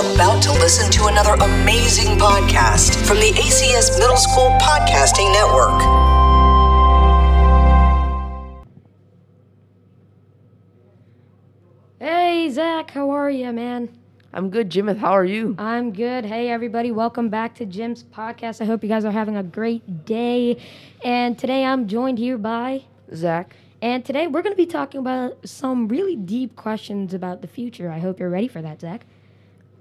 [0.00, 5.82] about to listen to another amazing podcast from the ACS Middle School Podcasting Network.
[11.98, 13.88] Hey, Zach, how are you, man?
[14.34, 14.94] I'm good, Jimmy.
[14.94, 15.54] How are you?
[15.58, 16.24] I'm good.
[16.24, 18.60] Hey, everybody, welcome back to Jim's podcast.
[18.60, 20.56] I hope you guys are having a great day.
[21.04, 22.84] And today I'm joined here by,
[23.14, 23.54] Zach.
[23.82, 27.90] and today we're going to be talking about some really deep questions about the future.
[27.90, 29.04] I hope you're ready for that, Zach.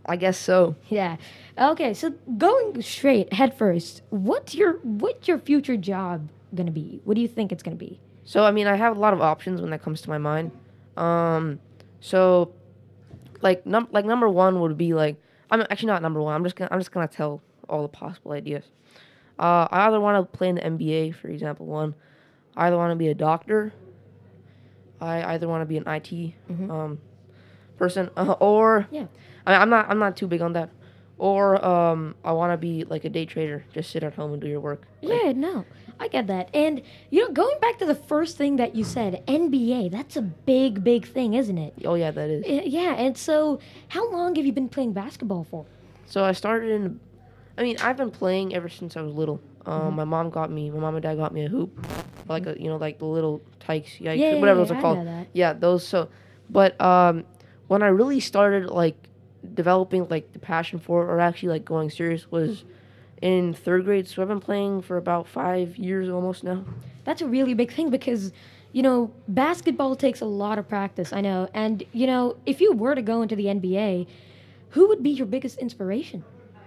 [0.05, 0.75] I guess so.
[0.89, 1.17] Yeah.
[1.57, 7.01] Okay, so going straight head first, what's your what's your future job going to be?
[7.03, 7.99] What do you think it's going to be?
[8.23, 10.51] So I mean, I have a lot of options when that comes to my mind.
[10.97, 11.59] Um,
[11.99, 12.53] so
[13.41, 15.17] like num like number one would be like
[15.49, 16.33] I'm actually not number one.
[16.33, 18.63] I'm just gonna I'm just gonna tell all the possible ideas.
[19.39, 21.95] Uh, I either want to play in the NBA, for example, one.
[22.55, 23.73] I either want to be a doctor.
[24.99, 26.33] I either want to be an IT
[26.69, 26.99] um,
[27.77, 29.07] person, uh, or Yeah.
[29.45, 30.69] I mean, I'm not I'm not too big on that.
[31.17, 34.41] Or um, I want to be like a day trader, just sit at home and
[34.41, 34.87] do your work.
[35.03, 35.65] Like, Yeah, no,
[35.99, 36.49] I get that.
[36.51, 36.81] And
[37.11, 40.83] you know, going back to the first thing that you said, NBA, that's a big,
[40.83, 41.75] big thing, isn't it?
[41.85, 42.43] Oh yeah, that is.
[42.43, 43.59] Uh, Yeah, and so
[43.89, 45.65] how long have you been playing basketball for?
[46.07, 46.99] So I started in.
[47.55, 49.39] I mean, I've been playing ever since I was little.
[49.67, 49.95] Um, Mm-hmm.
[49.97, 50.71] My mom got me.
[50.71, 51.85] My mom and dad got me a hoop,
[52.27, 54.81] like a you know like the Little Tikes, yeah, Yeah, whatever yeah, those are I
[54.81, 55.07] called.
[55.33, 55.87] Yeah, those.
[55.87, 56.09] So,
[56.49, 57.25] but um,
[57.71, 58.97] when I really started like
[59.53, 62.65] developing like the passion for it, or actually like going serious, was
[63.21, 64.09] in third grade.
[64.09, 66.65] So I've been playing for about five years almost now.
[67.05, 68.33] That's a really big thing because,
[68.73, 71.47] you know, basketball takes a lot of practice, I know.
[71.53, 74.05] And, you know, if you were to go into the NBA,
[74.71, 76.25] who would be your biggest inspiration?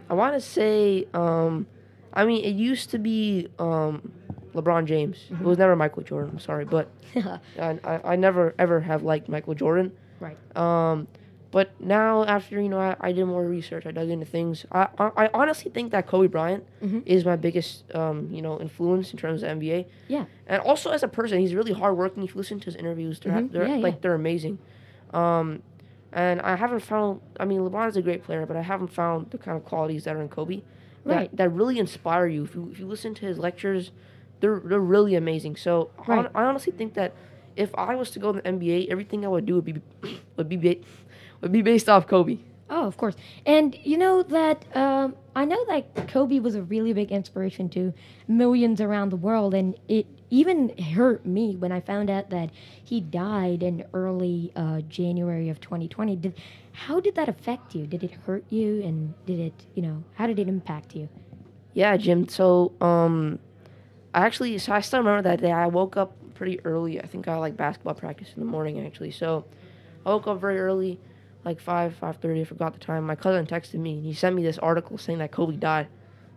[0.09, 1.67] I want to say, um,
[2.15, 4.11] I mean, it used to be um,
[4.55, 5.19] LeBron James.
[5.31, 6.31] It was never Michael Jordan.
[6.31, 6.89] I'm sorry, but
[7.61, 9.93] I, I, I never ever have liked Michael Jordan.
[10.21, 10.37] Right.
[10.57, 11.07] Um,
[11.51, 14.67] but now after you know I, I did more research, I dug into things.
[14.73, 16.65] I I, I honestly think that Kobe Bryant
[17.07, 19.87] is my biggest um, you know influence in terms of NBA.
[20.09, 20.25] Yeah.
[20.49, 22.23] And also as a person, he's really hardworking.
[22.25, 23.53] If you listen to his interviews, they're, Mhm.
[23.53, 23.99] they're Yeah, like yeah.
[24.03, 24.59] they're amazing.
[25.13, 25.63] Um,
[26.13, 27.21] and I haven't found.
[27.39, 30.05] I mean, LeBron is a great player, but I haven't found the kind of qualities
[30.05, 30.63] that are in Kobe
[31.05, 31.37] that, Right.
[31.37, 32.45] that really inspire you.
[32.45, 33.91] If you if you listen to his lectures,
[34.41, 35.57] they're they're really amazing.
[35.57, 36.27] So Right.
[36.35, 37.13] I honestly think that
[37.57, 39.75] if I was to go to the NBA, everything I would do would be
[40.37, 40.81] would be ba-
[41.41, 42.39] would be based off Kobe.
[42.71, 43.15] Oh, of course.
[43.45, 47.93] And you know that um, I know that Kobe was a really big inspiration to
[48.27, 52.51] millions around the world, and it even hurt me when I found out that
[52.83, 56.17] he died in early uh, January of 2020.
[56.17, 56.35] Did
[56.73, 57.87] how did that affect you?
[57.87, 61.09] Did it hurt you, and did it, you know, how did it impact you?
[61.75, 62.29] Yeah, Jim.
[62.29, 63.39] So, um,
[64.15, 65.53] I actually, so I still remember that day.
[65.53, 67.01] I woke up pretty early.
[67.01, 69.11] I think I had, like basketball practice in the morning actually.
[69.11, 69.45] So,
[70.05, 71.01] I woke up very early,
[71.45, 72.43] like five, five thirty.
[72.43, 73.07] I forgot the time.
[73.07, 75.89] My cousin texted me and he sent me this article saying that Kobe died.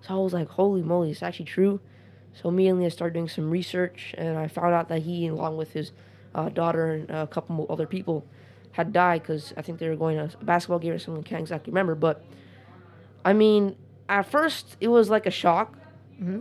[0.01, 1.79] So I was like, holy moly, it's actually true.
[2.33, 5.73] So immediately I started doing some research and I found out that he, along with
[5.73, 5.91] his
[6.35, 8.25] uh, daughter and a couple other people,
[8.71, 11.23] had died because I think they were going to a basketball game or something.
[11.23, 12.23] Can't exactly remember, but
[13.25, 13.75] I mean,
[14.07, 15.77] at first it was like a shock.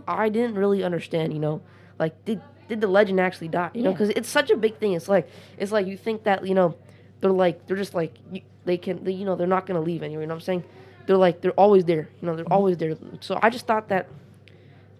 [0.07, 1.61] I didn't really understand, you know,
[1.99, 3.71] like did did the legend actually die?
[3.73, 4.93] You know, because it's such a big thing.
[4.93, 6.75] It's like it's like you think that you know
[7.21, 10.03] they're like they're just like you, they can they, you know they're not gonna leave
[10.03, 10.21] anywhere.
[10.23, 10.63] You know what I'm saying?
[11.05, 12.09] They're like they're always there.
[12.21, 12.95] You know they're always there.
[13.21, 14.09] So I just thought that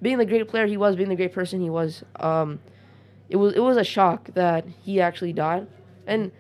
[0.01, 2.59] being the great player he was, being the great person he was, um,
[3.29, 5.67] it was it was a shock that he actually died,
[6.05, 6.31] and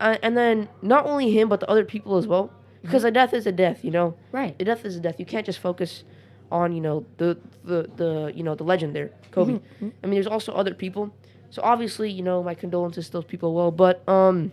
[0.00, 2.52] uh, and then not only him but the other people as well,
[2.82, 3.84] because a death is a death.
[3.84, 4.54] You know, Right.
[4.60, 5.18] a death is a death.
[5.18, 6.04] You can't just focus
[6.50, 9.60] on you know the the the you know the legend there, Kobe.
[9.80, 11.12] I mean, there's also other people.
[11.50, 13.54] So obviously, you know, my condolences to those people.
[13.54, 14.52] Well, but um,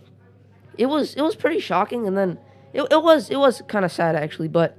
[0.78, 2.38] it was it was pretty shocking, and then
[2.72, 4.76] it, it was it was kind of sad actually, but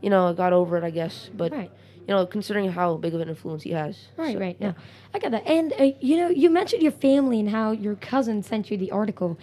[0.00, 1.30] you know, I got over it, I guess.
[1.34, 1.70] But Right.
[2.06, 4.08] you know, considering how big of an influence he has.
[4.16, 4.56] Right, So, right.
[4.60, 4.68] yeah.
[4.68, 4.74] No,
[5.14, 5.46] I got that.
[5.46, 8.90] And uh, you know, you mentioned your family and how your cousin sent you the
[8.90, 9.38] article.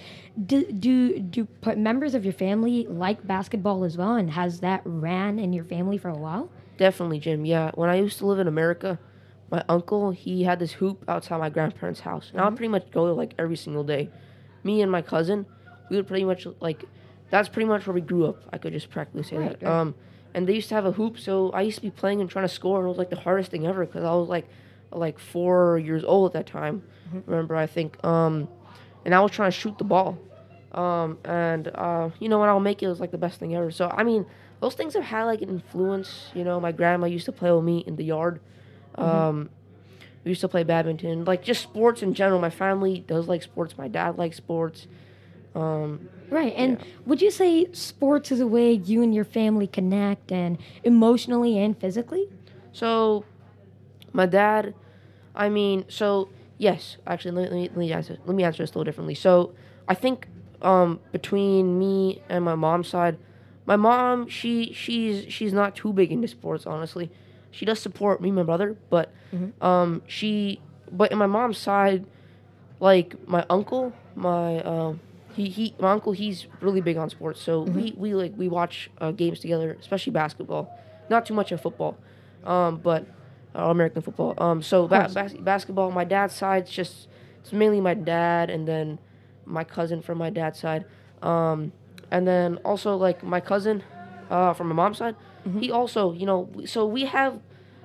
[0.46, 4.16] Do do do put members of your family like basketball as well?
[4.16, 6.50] And has that ran in your family for a while?
[6.82, 7.46] Definitely, Jim.
[7.46, 8.98] Yeah, when I used to live in America,
[9.52, 12.90] my uncle he had this hoop outside my grandparents' house, and I would pretty much
[12.90, 14.10] go there like every single day.
[14.64, 15.46] Me and my cousin,
[15.92, 16.86] we would pretty much like,
[17.30, 18.38] that's pretty much where we grew up.
[18.52, 19.64] I could just practically say Right, that.
[19.64, 19.80] right.
[19.80, 19.94] Um,
[20.34, 22.46] and they used to have a hoop, so I used to be playing and trying
[22.48, 24.48] to score, and it was like the hardest thing ever because I was like,
[24.92, 26.82] like four years old at that time.
[27.28, 28.04] Remember, I think.
[28.04, 28.48] Um,
[29.06, 30.18] and I was trying to shoot the ball.
[30.72, 33.54] Um, and uh, you know, when I'll make it, it was like the best thing
[33.56, 33.70] ever.
[33.70, 34.26] So I mean,
[34.62, 36.30] those things have had like an influence.
[36.34, 38.40] You know, my grandma used to play with me in the yard.
[38.96, 39.50] Um,
[40.24, 42.40] we used to play badminton, like just sports in general.
[42.40, 43.78] My family does like sports.
[43.78, 44.88] My dad likes sports.
[45.56, 46.54] Um, Right.
[46.56, 51.58] And would you say sports is a way you and your family connect and emotionally
[51.58, 52.30] and physically?
[52.72, 53.26] So,
[54.14, 54.74] my dad,
[55.36, 58.18] I mean, so yes, actually, let me, let me answer.
[58.26, 59.16] Let me answer this a little differently.
[59.16, 59.54] So,
[59.90, 60.28] I think
[60.62, 63.18] um, between me and my mom's side,
[63.66, 67.10] my mom, she she's she's not too big into sports, honestly.
[67.52, 69.12] She does support me, and my brother, but
[69.62, 70.62] um, she,
[70.92, 72.06] but in my mom's side,
[72.80, 75.00] like my uncle, my um,
[75.34, 77.42] he he my uncle, he's really big on sports.
[77.42, 80.70] So we we like we watch uh, games together, especially basketball.
[81.10, 81.98] Not too much of football,
[82.46, 83.06] um, but
[83.56, 84.34] uh, American football.
[84.38, 85.92] Um, so ba- bas- basketball.
[85.92, 87.08] My dad's side's just
[87.42, 88.98] it's mainly my dad, and then
[89.46, 90.86] my cousin from my dad's side,
[91.22, 91.72] um,
[92.12, 93.84] and then also like my cousin
[94.30, 95.16] uh, from my mom's side.
[95.60, 97.40] He also, you know, so we have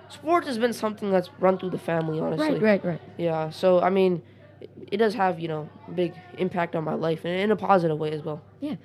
[0.09, 2.61] sports has been something that's run through the family, honestly.
[2.61, 3.01] Right, right, right.
[3.17, 3.49] Yeah.
[3.49, 4.23] So I mean,
[4.61, 7.99] it, it does have you know big impact on my life, and in a positive
[7.99, 8.43] way as well.
[8.61, 8.77] Yeah.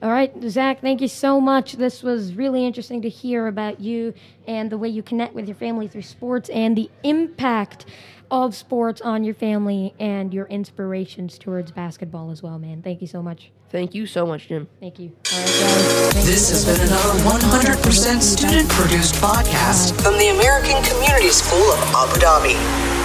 [0.00, 1.72] All right, Zach, thank you so much.
[1.72, 4.14] This was really interesting to hear about you
[4.46, 7.86] and the way you connect with your family through sports and the impact
[8.30, 12.80] of sports on your family and your inspirations towards basketball as well, man.
[12.80, 13.50] Thank you so much.
[13.70, 14.66] Thank you so much, Jim.
[14.80, 15.12] Thank you.
[15.32, 16.26] All right, guys.
[16.26, 22.18] This has been another 100% student produced podcast from the American Community School of Abu
[22.20, 22.97] Dhabi.